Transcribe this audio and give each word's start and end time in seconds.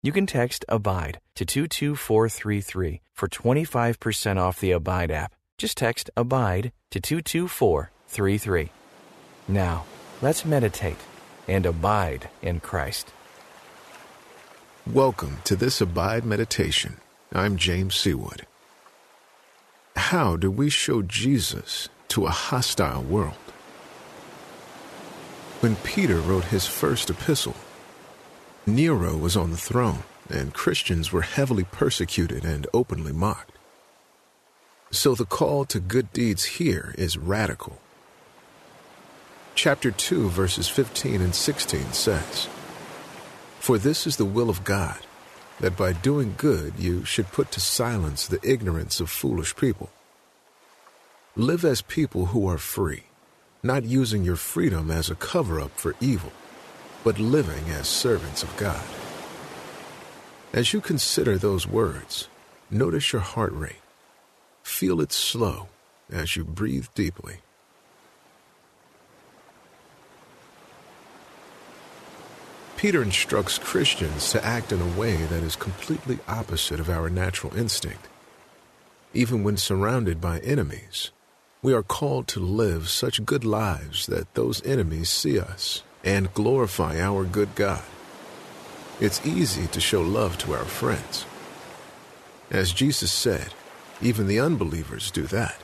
You 0.00 0.12
can 0.12 0.26
text 0.26 0.64
ABIDE 0.68 1.18
to 1.34 1.44
22433 1.44 3.00
for 3.14 3.26
25% 3.26 4.36
off 4.36 4.60
the 4.60 4.70
Abide 4.70 5.10
app. 5.10 5.34
Just 5.58 5.76
text 5.76 6.08
ABIDE 6.16 6.70
to 6.90 7.00
22433. 7.00 8.70
Now, 9.48 9.84
let's 10.22 10.44
meditate 10.44 10.98
and 11.48 11.66
abide 11.66 12.28
in 12.42 12.60
Christ. 12.60 13.12
Welcome 14.86 15.38
to 15.42 15.56
this 15.56 15.80
Abide 15.80 16.24
Meditation. 16.24 16.98
I'm 17.32 17.56
James 17.56 17.96
Seawood. 17.96 18.42
How 19.96 20.36
do 20.36 20.48
we 20.48 20.70
show 20.70 21.02
Jesus 21.02 21.88
to 22.10 22.26
a 22.26 22.30
hostile 22.30 23.02
world? 23.02 23.34
When 25.58 25.74
Peter 25.74 26.20
wrote 26.20 26.44
his 26.44 26.68
first 26.68 27.10
epistle, 27.10 27.56
Nero 28.74 29.16
was 29.16 29.36
on 29.36 29.50
the 29.50 29.56
throne, 29.56 30.02
and 30.28 30.52
Christians 30.52 31.10
were 31.10 31.22
heavily 31.22 31.64
persecuted 31.64 32.44
and 32.44 32.66
openly 32.74 33.12
mocked. 33.12 33.52
So 34.90 35.14
the 35.14 35.24
call 35.24 35.64
to 35.66 35.80
good 35.80 36.12
deeds 36.12 36.44
here 36.44 36.94
is 36.98 37.16
radical. 37.16 37.80
Chapter 39.54 39.90
2, 39.90 40.28
verses 40.28 40.68
15 40.68 41.20
and 41.20 41.34
16 41.34 41.92
says, 41.92 42.48
For 43.58 43.78
this 43.78 44.06
is 44.06 44.16
the 44.16 44.24
will 44.24 44.50
of 44.50 44.64
God, 44.64 44.98
that 45.60 45.76
by 45.76 45.92
doing 45.92 46.34
good 46.36 46.74
you 46.78 47.04
should 47.04 47.32
put 47.32 47.50
to 47.52 47.60
silence 47.60 48.26
the 48.26 48.40
ignorance 48.42 49.00
of 49.00 49.10
foolish 49.10 49.56
people. 49.56 49.90
Live 51.36 51.64
as 51.64 51.82
people 51.82 52.26
who 52.26 52.46
are 52.46 52.58
free, 52.58 53.04
not 53.62 53.84
using 53.84 54.24
your 54.24 54.36
freedom 54.36 54.90
as 54.90 55.10
a 55.10 55.14
cover 55.14 55.60
up 55.60 55.78
for 55.78 55.94
evil 56.00 56.32
but 57.04 57.18
living 57.18 57.70
as 57.70 57.88
servants 57.88 58.42
of 58.42 58.56
God. 58.56 58.84
As 60.52 60.72
you 60.72 60.80
consider 60.80 61.36
those 61.36 61.66
words, 61.66 62.28
notice 62.70 63.12
your 63.12 63.22
heart 63.22 63.52
rate. 63.52 63.82
Feel 64.62 65.00
it 65.00 65.12
slow 65.12 65.68
as 66.10 66.36
you 66.36 66.44
breathe 66.44 66.86
deeply. 66.94 67.38
Peter 72.76 73.02
instructs 73.02 73.58
Christians 73.58 74.30
to 74.30 74.44
act 74.44 74.70
in 74.70 74.80
a 74.80 74.98
way 74.98 75.16
that 75.16 75.42
is 75.42 75.56
completely 75.56 76.18
opposite 76.28 76.78
of 76.78 76.88
our 76.88 77.10
natural 77.10 77.54
instinct. 77.56 78.06
Even 79.12 79.42
when 79.42 79.56
surrounded 79.56 80.20
by 80.20 80.38
enemies, 80.40 81.10
we 81.60 81.72
are 81.74 81.82
called 81.82 82.28
to 82.28 82.40
live 82.40 82.88
such 82.88 83.24
good 83.24 83.44
lives 83.44 84.06
that 84.06 84.32
those 84.34 84.64
enemies 84.64 85.08
see 85.08 85.40
us 85.40 85.82
and 86.08 86.32
glorify 86.32 86.98
our 86.98 87.22
good 87.22 87.54
God. 87.54 87.82
It's 88.98 89.26
easy 89.26 89.66
to 89.66 89.78
show 89.78 90.00
love 90.00 90.38
to 90.38 90.54
our 90.54 90.64
friends. 90.64 91.26
As 92.50 92.72
Jesus 92.72 93.12
said, 93.12 93.52
even 94.00 94.26
the 94.26 94.40
unbelievers 94.40 95.10
do 95.10 95.24
that. 95.24 95.56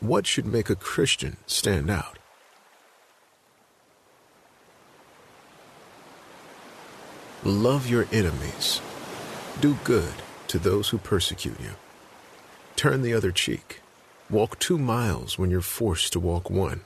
What 0.00 0.26
should 0.26 0.46
make 0.46 0.70
a 0.70 0.74
Christian 0.74 1.36
stand 1.46 1.90
out? 1.90 2.18
Love 7.44 7.86
your 7.86 8.06
enemies. 8.10 8.80
Do 9.60 9.76
good 9.84 10.14
to 10.48 10.58
those 10.58 10.88
who 10.88 10.96
persecute 10.96 11.60
you. 11.60 11.72
Turn 12.74 13.02
the 13.02 13.12
other 13.12 13.32
cheek. 13.32 13.82
Walk 14.30 14.58
two 14.58 14.78
miles 14.78 15.38
when 15.38 15.50
you're 15.50 15.60
forced 15.60 16.14
to 16.14 16.20
walk 16.20 16.48
one. 16.48 16.80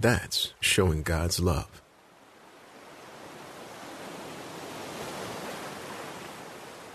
That's 0.00 0.52
showing 0.60 1.02
God's 1.02 1.40
love. 1.40 1.82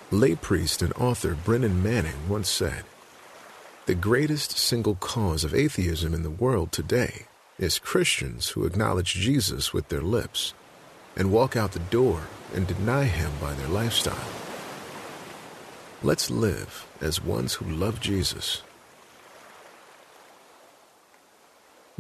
Lay 0.10 0.36
priest 0.36 0.82
and 0.82 0.94
author 0.94 1.36
Brennan 1.36 1.84
Manning 1.84 2.30
once 2.30 2.48
said, 2.48 2.86
The 3.88 3.96
greatest 3.96 4.58
single 4.58 4.96
cause 4.96 5.44
of 5.44 5.54
atheism 5.54 6.14
in 6.14 6.24
the 6.24 6.30
world 6.30 6.72
today 6.72 7.26
is 7.60 7.78
Christians 7.78 8.50
who 8.50 8.66
acknowledge 8.66 9.16
Jesus 9.16 9.74
with 9.74 9.90
their 9.90 10.02
lips 10.02 10.54
and 11.18 11.30
walk 11.30 11.58
out 11.58 11.74
the 11.74 11.80
door 11.80 12.22
and 12.56 12.66
deny 12.66 13.04
him 13.04 13.32
by 13.42 13.54
their 13.54 13.68
lifestyle. 13.68 14.30
Let's 16.02 16.32
live 16.32 16.88
as 17.02 17.22
ones 17.22 17.56
who 17.56 17.66
love 17.66 18.00
Jesus 18.00 18.62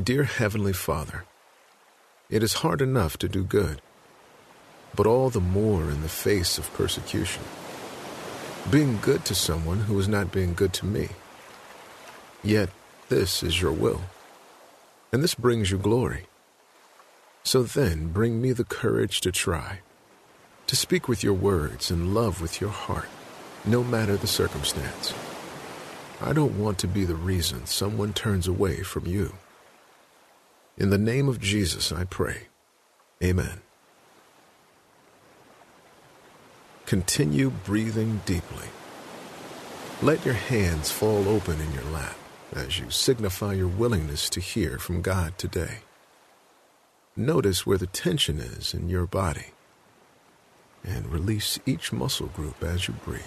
Dear 0.01 0.23
Heavenly 0.23 0.73
Father, 0.73 1.23
it 2.27 2.41
is 2.41 2.53
hard 2.65 2.81
enough 2.81 3.15
to 3.19 3.29
do 3.29 3.43
good, 3.43 3.79
but 4.95 5.05
all 5.05 5.29
the 5.29 5.39
more 5.39 5.83
in 5.83 6.01
the 6.01 6.09
face 6.09 6.57
of 6.57 6.73
persecution. 6.73 7.43
Being 8.71 8.97
good 9.03 9.23
to 9.25 9.35
someone 9.35 9.81
who 9.81 9.99
is 9.99 10.07
not 10.07 10.31
being 10.31 10.55
good 10.55 10.73
to 10.73 10.87
me. 10.87 11.09
Yet 12.41 12.71
this 13.09 13.43
is 13.43 13.61
your 13.61 13.71
will, 13.71 14.01
and 15.11 15.23
this 15.23 15.35
brings 15.35 15.69
you 15.69 15.77
glory. 15.77 16.25
So 17.43 17.61
then 17.61 18.07
bring 18.07 18.41
me 18.41 18.51
the 18.51 18.63
courage 18.63 19.21
to 19.21 19.31
try, 19.31 19.81
to 20.65 20.75
speak 20.75 21.07
with 21.07 21.23
your 21.23 21.35
words 21.35 21.91
and 21.91 22.15
love 22.15 22.41
with 22.41 22.59
your 22.59 22.71
heart, 22.71 23.09
no 23.63 23.83
matter 23.83 24.17
the 24.17 24.25
circumstance. 24.25 25.13
I 26.19 26.33
don't 26.33 26.57
want 26.57 26.79
to 26.79 26.87
be 26.87 27.05
the 27.05 27.13
reason 27.13 27.67
someone 27.67 28.11
turns 28.11 28.47
away 28.47 28.81
from 28.81 29.05
you. 29.05 29.35
In 30.77 30.89
the 30.89 30.97
name 30.97 31.29
of 31.29 31.39
Jesus, 31.39 31.91
I 31.91 32.03
pray. 32.03 32.47
Amen. 33.23 33.61
Continue 36.85 37.49
breathing 37.49 38.21
deeply. 38.25 38.67
Let 40.01 40.25
your 40.25 40.33
hands 40.33 40.91
fall 40.91 41.29
open 41.29 41.61
in 41.61 41.71
your 41.73 41.83
lap 41.85 42.15
as 42.51 42.79
you 42.79 42.89
signify 42.89 43.53
your 43.53 43.67
willingness 43.67 44.29
to 44.31 44.39
hear 44.39 44.77
from 44.77 45.01
God 45.01 45.37
today. 45.37 45.79
Notice 47.15 47.65
where 47.65 47.77
the 47.77 47.87
tension 47.87 48.39
is 48.39 48.73
in 48.73 48.89
your 48.89 49.05
body 49.05 49.53
and 50.83 51.11
release 51.11 51.59
each 51.65 51.93
muscle 51.93 52.27
group 52.27 52.63
as 52.63 52.87
you 52.87 52.95
breathe. 53.05 53.21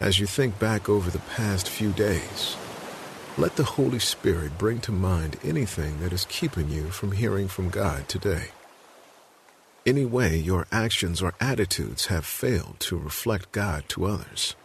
As 0.00 0.18
you 0.18 0.26
think 0.26 0.58
back 0.58 0.88
over 0.88 1.10
the 1.10 1.26
past 1.36 1.68
few 1.68 1.92
days, 1.92 2.56
let 3.36 3.56
the 3.56 3.64
Holy 3.64 3.98
Spirit 3.98 4.56
bring 4.56 4.78
to 4.80 4.92
mind 4.92 5.36
anything 5.44 6.00
that 6.00 6.10
is 6.10 6.24
keeping 6.30 6.70
you 6.70 6.84
from 6.84 7.12
hearing 7.12 7.48
from 7.48 7.68
God 7.68 8.08
today. 8.08 8.48
Any 9.84 10.06
way 10.06 10.38
your 10.38 10.66
actions 10.72 11.20
or 11.20 11.34
attitudes 11.38 12.06
have 12.06 12.24
failed 12.24 12.76
to 12.80 12.96
reflect 12.96 13.52
God 13.52 13.90
to 13.90 14.06
others. 14.06 14.56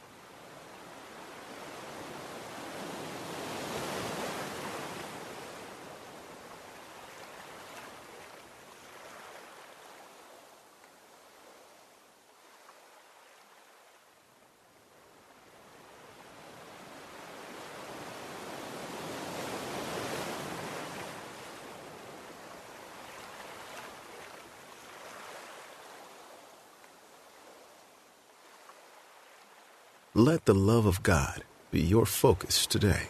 Let 30.17 30.45
the 30.45 30.55
love 30.55 30.85
of 30.85 31.03
God 31.03 31.43
be 31.71 31.81
your 31.81 32.05
focus 32.05 32.65
today? 32.65 33.09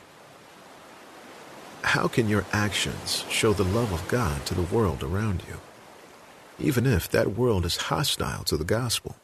How 1.83 2.07
can 2.07 2.27
your 2.27 2.45
actions 2.51 3.23
show 3.29 3.53
the 3.53 3.63
love 3.63 3.93
of 3.93 4.07
God 4.07 4.43
to 4.47 4.55
the 4.55 4.75
world 4.75 5.03
around 5.03 5.43
you, 5.47 5.59
even 6.57 6.87
if 6.87 7.07
that 7.11 7.37
world 7.37 7.63
is 7.63 7.77
hostile 7.77 8.43
to 8.45 8.57
the 8.57 8.63
gospel? 8.63 9.17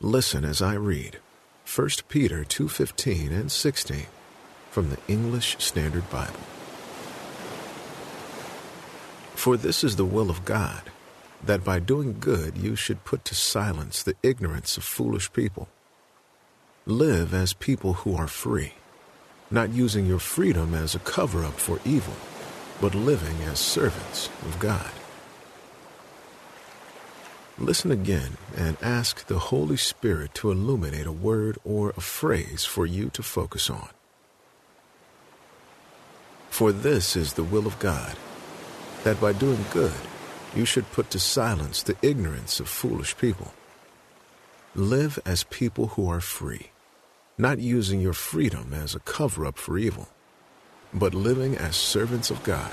Listen 0.00 0.44
as 0.44 0.60
I 0.60 0.74
read 0.74 1.20
1 1.64 2.08
Peter 2.08 2.42
2:15 2.42 3.30
and 3.30 3.52
16 3.52 4.06
from 4.72 4.90
the 4.90 4.98
English 5.06 5.54
Standard 5.60 6.10
Bible. 6.10 6.42
For 9.36 9.56
this 9.56 9.84
is 9.84 9.94
the 9.94 10.04
will 10.04 10.28
of 10.28 10.44
God, 10.44 10.90
that 11.44 11.64
by 11.64 11.78
doing 11.78 12.16
good 12.20 12.56
you 12.56 12.76
should 12.76 13.04
put 13.04 13.24
to 13.24 13.34
silence 13.34 14.02
the 14.02 14.16
ignorance 14.22 14.76
of 14.76 14.84
foolish 14.84 15.32
people. 15.32 15.68
Live 16.86 17.34
as 17.34 17.52
people 17.52 17.94
who 17.94 18.14
are 18.16 18.28
free, 18.28 18.74
not 19.50 19.70
using 19.70 20.06
your 20.06 20.18
freedom 20.18 20.74
as 20.74 20.94
a 20.94 21.00
cover 21.00 21.44
up 21.44 21.54
for 21.54 21.80
evil, 21.84 22.14
but 22.80 22.94
living 22.94 23.36
as 23.42 23.58
servants 23.58 24.28
of 24.42 24.58
God. 24.58 24.90
Listen 27.58 27.90
again 27.90 28.36
and 28.56 28.76
ask 28.82 29.26
the 29.26 29.38
Holy 29.38 29.76
Spirit 29.76 30.34
to 30.34 30.50
illuminate 30.50 31.06
a 31.06 31.12
word 31.12 31.58
or 31.64 31.90
a 31.90 32.00
phrase 32.00 32.64
for 32.64 32.86
you 32.86 33.10
to 33.10 33.22
focus 33.22 33.68
on. 33.68 33.90
For 36.50 36.72
this 36.72 37.14
is 37.14 37.34
the 37.34 37.44
will 37.44 37.66
of 37.66 37.78
God, 37.78 38.16
that 39.04 39.20
by 39.20 39.32
doing 39.32 39.64
good 39.72 39.92
you 40.54 40.64
should 40.64 40.90
put 40.92 41.10
to 41.10 41.18
silence 41.18 41.82
the 41.82 41.96
ignorance 42.02 42.60
of 42.60 42.68
foolish 42.68 43.16
people. 43.16 43.52
Live 44.74 45.18
as 45.24 45.44
people 45.44 45.88
who 45.88 46.08
are 46.08 46.20
free, 46.20 46.70
not 47.38 47.58
using 47.58 48.00
your 48.00 48.12
freedom 48.12 48.72
as 48.72 48.94
a 48.94 49.00
cover 49.00 49.46
up 49.46 49.58
for 49.58 49.78
evil, 49.78 50.08
but 50.92 51.14
living 51.14 51.56
as 51.56 51.76
servants 51.76 52.30
of 52.30 52.42
God. 52.42 52.72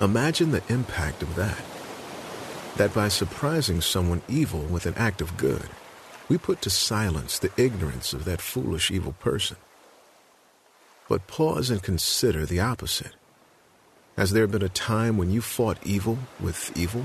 Imagine 0.00 0.50
the 0.50 0.62
impact 0.68 1.22
of 1.22 1.34
that. 1.36 1.62
That 2.76 2.92
by 2.92 3.08
surprising 3.08 3.80
someone 3.80 4.22
evil 4.28 4.60
with 4.60 4.86
an 4.86 4.94
act 4.96 5.20
of 5.20 5.36
good, 5.36 5.68
we 6.28 6.38
put 6.38 6.60
to 6.62 6.70
silence 6.70 7.38
the 7.38 7.52
ignorance 7.56 8.12
of 8.12 8.24
that 8.24 8.40
foolish 8.40 8.90
evil 8.90 9.12
person. 9.12 9.56
But 11.08 11.26
pause 11.26 11.70
and 11.70 11.82
consider 11.82 12.44
the 12.44 12.60
opposite. 12.60 13.14
Has 14.16 14.32
there 14.32 14.46
been 14.46 14.62
a 14.62 14.68
time 14.68 15.16
when 15.16 15.30
you 15.30 15.40
fought 15.40 15.78
evil 15.84 16.18
with 16.40 16.76
evil? 16.76 17.04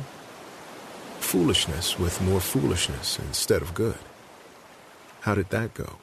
Foolishness 1.20 2.00
with 2.00 2.22
more 2.22 2.40
foolishness 2.40 3.20
instead 3.20 3.62
of 3.62 3.74
good? 3.74 3.98
How 5.22 5.36
did 5.36 5.50
that 5.50 5.74
go? 5.74 5.98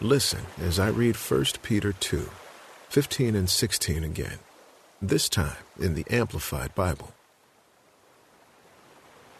Listen 0.00 0.42
as 0.60 0.78
I 0.78 0.90
read 0.90 1.16
1 1.16 1.44
Peter 1.64 1.92
2, 1.92 2.30
15 2.88 3.34
and 3.34 3.50
16 3.50 4.04
again, 4.04 4.38
this 5.02 5.28
time 5.28 5.56
in 5.80 5.94
the 5.94 6.04
Amplified 6.08 6.72
Bible. 6.76 7.12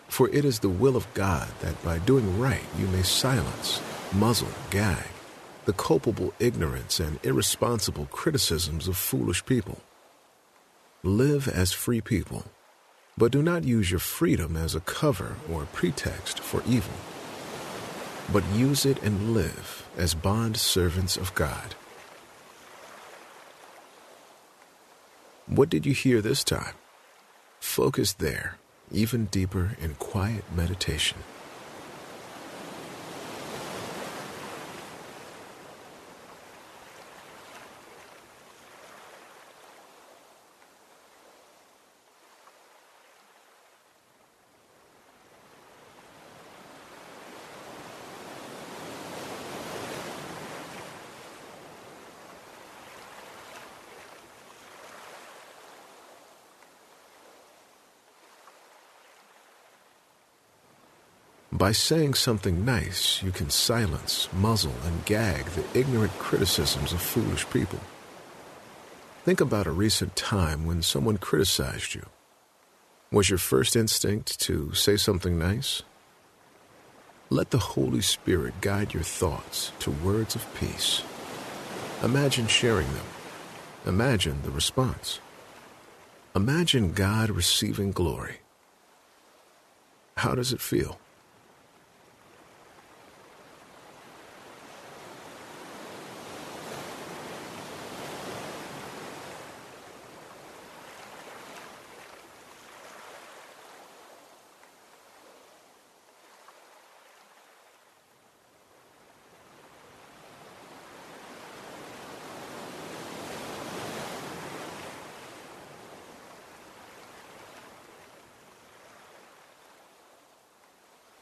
For 0.09 0.29
it 0.31 0.45
is 0.45 0.59
the 0.59 0.69
will 0.69 0.97
of 0.97 1.07
God 1.15 1.47
that 1.61 1.81
by 1.85 1.99
doing 1.99 2.41
right 2.41 2.65
you 2.77 2.89
may 2.89 3.03
silence, 3.03 3.81
muzzle, 4.13 4.49
gag 4.71 5.07
the 5.65 5.73
culpable 5.75 6.35
ignorance 6.41 6.99
and 6.99 7.21
irresponsible 7.23 8.07
criticisms 8.07 8.89
of 8.89 8.97
foolish 8.97 9.47
people. 9.47 9.79
Live 11.05 11.47
as 11.47 11.71
free 11.71 12.01
people, 12.01 12.47
but 13.17 13.31
do 13.31 13.43
not 13.43 13.63
use 13.63 13.93
your 13.93 14.01
freedom 14.01 14.57
as 14.57 14.75
a 14.75 14.81
cover 14.81 15.37
or 15.49 15.63
a 15.63 15.67
pretext 15.67 16.41
for 16.41 16.65
evil 16.67 16.95
but 18.33 18.45
use 18.55 18.85
it 18.85 19.03
and 19.03 19.33
live 19.33 19.87
as 19.97 20.15
bond 20.15 20.57
servants 20.57 21.17
of 21.17 21.35
God. 21.35 21.75
What 25.47 25.71
did 25.71 25.87
you 25.87 25.95
hear 25.95 26.21
this 26.21 26.45
time? 26.45 26.75
Focus 27.59 28.13
there, 28.13 28.59
even 28.93 29.27
deeper 29.27 29.77
in 29.81 29.95
quiet 29.95 30.45
meditation. 30.55 31.19
By 61.59 61.73
saying 61.73 62.15
something 62.15 62.65
nice, 62.65 63.21
you 63.21 63.33
can 63.33 63.51
silence, 63.51 64.29
muzzle, 64.33 64.77
and 64.85 65.05
gag 65.05 65.45
the 65.47 65.65
ignorant 65.77 66.13
criticisms 66.13 66.93
of 66.93 67.03
foolish 67.03 67.51
people. 67.51 67.81
Think 69.25 69.41
about 69.41 69.67
a 69.67 69.73
recent 69.73 70.15
time 70.15 70.67
when 70.67 70.83
someone 70.83 71.17
criticized 71.17 71.97
you. 71.97 72.07
Was 73.11 73.29
your 73.29 73.41
first 73.41 73.75
instinct 73.75 74.39
to 74.43 74.73
say 74.73 74.97
something 74.97 75.37
nice? 75.37 75.83
Let 77.29 77.51
the 77.51 77.59
Holy 77.59 78.03
Spirit 78.03 78.61
guide 78.61 78.95
your 78.95 79.03
thoughts 79.03 79.73
to 79.81 79.91
words 79.91 80.37
of 80.37 80.55
peace. 80.55 81.03
Imagine 82.05 82.47
sharing 82.47 82.87
them. 82.95 83.07
Imagine 83.85 84.43
the 84.43 84.53
response. 84.53 85.19
Imagine 86.37 86.93
God 86.93 87.31
receiving 87.31 87.91
glory. 87.91 88.37
How 90.19 90.37
does 90.37 90.53
it 90.53 90.61
feel? 90.61 91.01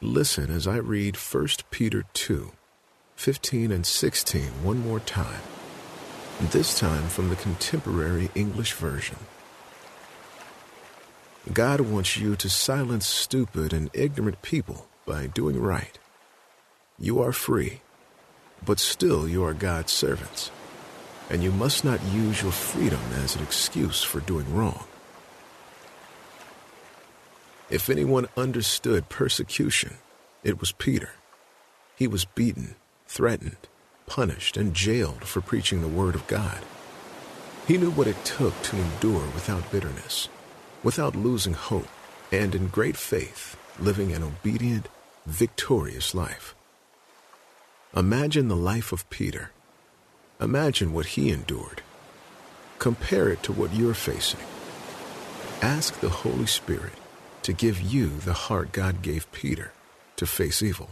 Listen 0.06 0.52
as 0.52 0.68
I 0.68 0.76
read 0.76 1.16
1 1.16 1.48
Peter 1.72 2.04
2, 2.14 2.52
15 3.16 3.72
and 3.72 3.84
16 3.84 4.42
one 4.62 4.78
more 4.78 5.00
time, 5.00 5.42
this 6.52 6.78
time 6.78 7.08
from 7.08 7.28
the 7.28 7.34
contemporary 7.34 8.30
English 8.36 8.74
version. 8.74 9.16
God 11.52 11.80
wants 11.80 12.16
you 12.16 12.36
to 12.36 12.48
silence 12.48 13.04
stupid 13.06 13.72
and 13.72 13.90
ignorant 13.94 14.42
people 14.42 14.86
by 15.06 15.26
doing 15.26 15.60
right. 15.60 15.98
You 17.00 17.20
are 17.20 17.32
free. 17.32 17.80
but 18.64 18.78
still 18.80 19.28
you 19.28 19.44
are 19.44 19.54
God's 19.54 19.92
servants, 19.92 20.50
and 21.30 21.42
you 21.42 21.52
must 21.52 21.84
not 21.84 22.02
use 22.04 22.42
your 22.42 22.52
freedom 22.52 23.00
as 23.24 23.36
an 23.36 23.42
excuse 23.42 24.02
for 24.02 24.20
doing 24.20 24.54
wrong. 24.54 24.84
If 27.68 27.90
anyone 27.90 28.28
understood 28.36 29.08
persecution, 29.08 29.94
it 30.44 30.60
was 30.60 30.70
Peter. 30.70 31.10
He 31.96 32.06
was 32.06 32.24
beaten, 32.24 32.76
threatened, 33.08 33.56
punished, 34.06 34.56
and 34.56 34.72
jailed 34.72 35.24
for 35.24 35.40
preaching 35.40 35.80
the 35.80 35.88
Word 35.88 36.14
of 36.14 36.26
God. 36.28 36.60
He 37.66 37.76
knew 37.76 37.90
what 37.90 38.06
it 38.06 38.24
took 38.24 38.60
to 38.62 38.76
endure 38.76 39.24
without 39.34 39.72
bitterness, 39.72 40.28
without 40.84 41.16
losing 41.16 41.54
hope, 41.54 41.88
and 42.30 42.54
in 42.54 42.68
great 42.68 42.96
faith, 42.96 43.56
living 43.80 44.12
an 44.12 44.22
obedient, 44.22 44.88
victorious 45.26 46.14
life. 46.14 46.54
Imagine 47.96 48.46
the 48.46 48.54
life 48.54 48.92
of 48.92 49.10
Peter. 49.10 49.50
Imagine 50.40 50.92
what 50.92 51.06
he 51.06 51.30
endured. 51.30 51.82
Compare 52.78 53.30
it 53.30 53.42
to 53.42 53.52
what 53.52 53.74
you're 53.74 53.94
facing. 53.94 54.40
Ask 55.62 55.98
the 55.98 56.10
Holy 56.10 56.46
Spirit 56.46 56.92
to 57.46 57.52
give 57.52 57.80
you 57.80 58.08
the 58.08 58.32
heart 58.32 58.72
God 58.72 59.02
gave 59.02 59.30
Peter 59.30 59.70
to 60.16 60.26
face 60.26 60.64
evil. 60.64 60.90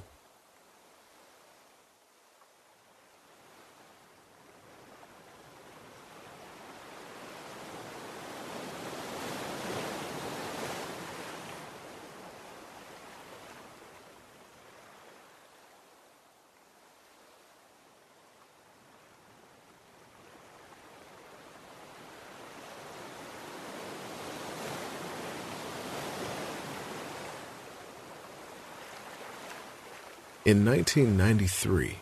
In 30.44 30.62
1993, 30.62 32.00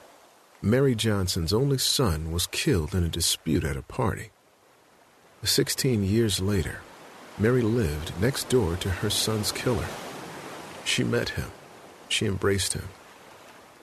Mary 0.63 0.97
Johnson's 0.97 1.53
only 1.53 1.79
son 1.79 2.33
was 2.33 2.49
killed 2.49 2.93
in 2.93 3.05
a 3.05 3.09
dispute 3.09 3.63
at 3.63 3.77
a 3.77 3.83
party. 3.83 4.31
Sixteen 5.45 6.03
years 6.03 6.41
later, 6.41 6.81
Mary 7.39 7.63
lived 7.63 8.21
next 8.21 8.49
door 8.49 8.75
to 8.79 8.91
her 8.91 9.11
son's 9.11 9.53
killer. 9.53 9.87
She 10.85 11.05
met 11.05 11.29
him, 11.29 11.53
she 12.09 12.27
embraced 12.27 12.73
him, 12.73 12.89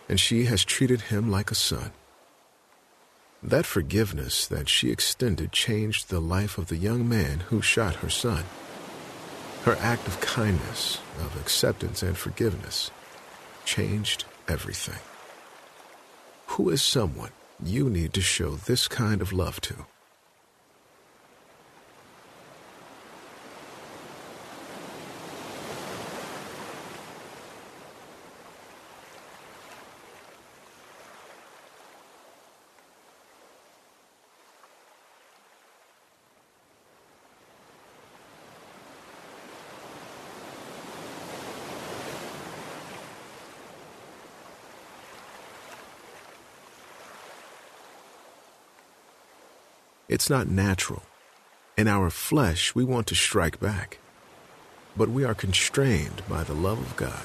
and 0.10 0.20
she 0.20 0.44
has 0.46 0.66
treated 0.66 1.04
him 1.04 1.32
like 1.32 1.51
a 1.51 1.56
son. 1.56 1.92
That 3.42 3.66
forgiveness 3.66 4.46
that 4.46 4.68
she 4.68 4.92
extended 4.92 5.54
changed 5.54 6.10
the 6.10 6.20
life 6.20 6.58
of 6.58 6.68
the 6.68 6.75
young 6.75 7.08
man 7.08 7.46
who 7.48 7.62
shot 7.62 7.96
her 8.04 8.10
son. 8.10 8.44
Her 9.63 9.78
act 9.80 10.06
of 10.06 10.20
kindness, 10.20 11.00
of 11.18 11.39
acceptance 11.39 12.04
and 12.04 12.18
forgiveness, 12.18 12.92
changed 13.63 14.25
everything. 14.50 15.00
Who 16.48 16.70
is 16.70 16.82
someone 16.82 17.32
you 17.63 17.89
need 17.89 18.13
to 18.13 18.22
show 18.22 18.51
this 18.56 18.88
kind 18.88 19.22
of 19.22 19.32
love 19.32 19.62
to? 19.62 19.86
It's 50.10 50.28
not 50.28 50.48
natural. 50.48 51.04
In 51.78 51.88
our 51.88 52.10
flesh, 52.10 52.74
we 52.74 52.84
want 52.84 53.06
to 53.08 53.16
strike 53.16 53.60
back. 53.60 54.00
But 54.98 55.10
we 55.10 55.24
are 55.24 55.36
constrained 55.36 56.24
by 56.28 56.44
the 56.44 56.56
love 56.56 56.80
of 56.80 56.96
God. 56.96 57.24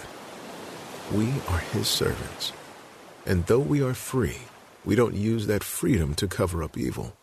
We 1.10 1.32
are 1.48 1.60
His 1.60 1.88
servants. 1.88 2.52
And 3.24 3.46
though 3.46 3.58
we 3.58 3.82
are 3.82 3.94
free, 3.94 4.42
we 4.84 4.94
don't 4.96 5.14
use 5.14 5.46
that 5.46 5.64
freedom 5.64 6.14
to 6.16 6.28
cover 6.28 6.62
up 6.62 6.76
evil. 6.76 7.16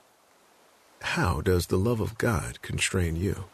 How 1.01 1.41
does 1.41 1.67
the 1.67 1.77
love 1.77 1.99
of 1.99 2.17
God 2.17 2.63
constrain 2.63 3.15
you? 3.15 3.45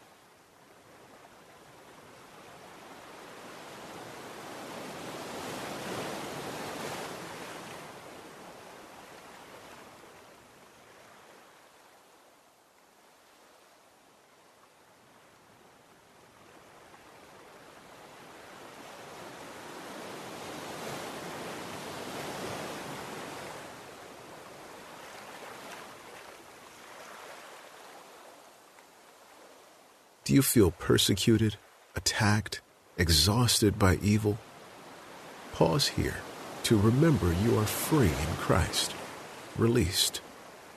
Do 30.28 30.34
you 30.34 30.42
feel 30.42 30.72
persecuted, 30.72 31.56
attacked, 31.96 32.60
exhausted 32.98 33.78
by 33.78 33.96
evil? 34.02 34.36
Pause 35.54 35.88
here 35.88 36.16
to 36.64 36.76
remember 36.76 37.32
you 37.32 37.56
are 37.56 37.64
free 37.64 38.08
in 38.08 38.36
Christ, 38.36 38.94
released. 39.56 40.20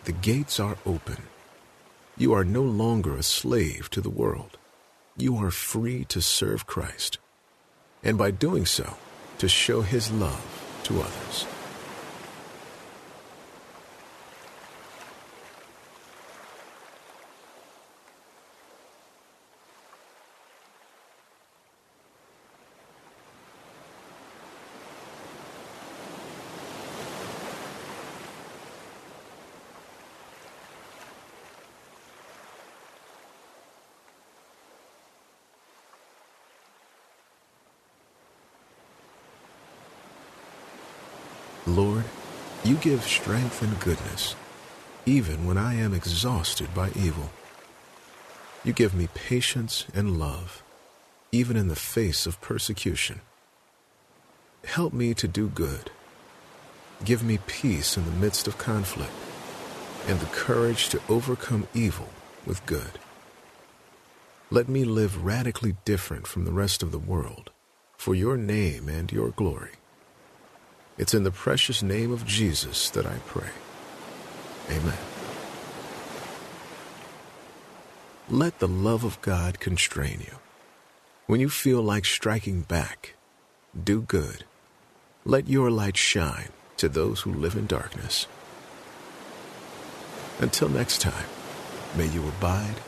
The 0.05 0.13
gates 0.13 0.58
are 0.58 0.77
open. 0.86 1.24
You 2.17 2.31
are 2.31 2.46
no 2.46 2.62
longer 2.62 3.17
a 3.17 3.24
slave 3.24 3.89
to 3.89 4.00
the 4.00 4.10
world. 4.10 4.58
You 5.17 5.36
are 5.36 5.51
free 5.51 6.05
to 6.05 6.22
serve 6.22 6.65
Christ, 6.65 7.17
and 8.01 8.17
by 8.17 8.31
doing 8.31 8.65
so, 8.65 8.96
to 9.39 9.50
show 9.50 9.81
His 9.81 10.10
love 10.13 10.79
to 10.84 11.01
others. 11.01 11.46
Lord, 41.68 42.06
you 42.63 42.75
give 42.75 43.03
strength 43.03 43.62
and 43.62 43.80
goodness, 43.80 44.36
even 45.06 45.46
when 45.46 45.58
I 45.58 45.75
am 45.75 45.94
exhausted 45.94 46.74
by 46.74 46.89
evil. 46.96 47.30
You 48.63 48.74
give 48.74 48.94
me 48.96 49.10
patience 49.13 49.86
and 49.94 50.20
love, 50.20 50.63
even 51.32 51.58
in 51.58 51.68
the 51.68 51.75
face 51.75 52.25
of 52.25 52.41
persecution. 52.41 53.22
Help 54.65 54.94
me 54.94 55.13
to 55.13 55.27
do 55.27 55.50
good. 55.50 55.91
Give 57.03 57.24
me 57.24 57.39
peace 57.48 57.98
in 57.98 58.06
the 58.06 58.12
midst 58.12 58.48
of 58.48 58.58
conflict 58.58 59.12
and 60.08 60.20
the 60.20 60.27
courage 60.27 60.89
to 60.89 61.01
overcome 61.10 61.68
evil 61.74 62.10
with 62.46 62.65
good. 62.65 63.00
Let 64.50 64.68
me 64.68 64.84
live 64.84 65.24
radically 65.24 65.75
different 65.86 66.27
from 66.27 66.46
the 66.46 66.51
rest 66.51 66.84
of 66.84 66.91
the 66.91 67.00
world 67.00 67.51
for 67.98 68.15
your 68.15 68.36
name 68.36 68.89
and 68.89 69.12
your 69.12 69.30
glory. 69.30 69.72
It's 71.01 71.15
in 71.15 71.24
the 71.24 71.31
precious 71.31 71.81
name 71.81 72.13
of 72.13 72.27
Jesus 72.27 72.91
that 72.91 73.08
I 73.08 73.15
pray. 73.25 73.50
Amen. 74.70 75.00
Let 78.29 78.60
the 78.60 78.67
love 78.67 79.03
of 79.03 79.20
God 79.24 79.60
constrain 79.60 80.20
you. 80.20 80.36
When 81.25 81.39
you 81.39 81.50
feel 81.50 81.81
like 81.81 82.05
striking 82.05 82.62
back, 82.62 83.15
do 83.84 84.01
good. 84.01 84.43
Let 85.25 85.50
your 85.50 85.72
light 85.72 85.98
shine 85.98 86.50
to 86.77 86.88
those 86.88 87.22
who 87.22 87.34
live 87.34 87.55
in 87.55 87.65
darkness. 87.65 88.27
Until 90.39 90.70
next 90.70 91.01
time, 91.01 91.25
may 91.98 92.05
you 92.05 92.27
abide 92.27 92.79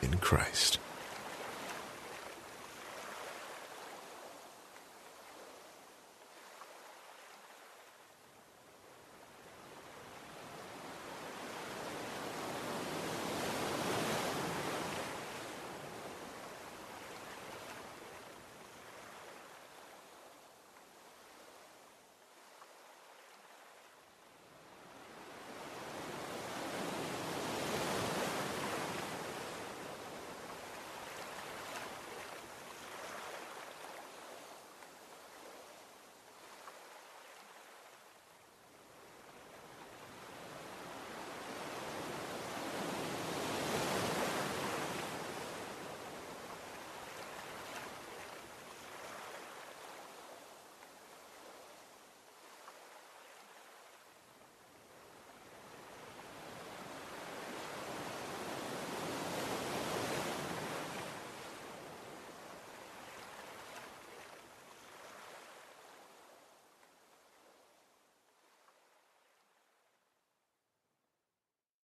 in 0.00 0.16
Christ. 0.16 0.78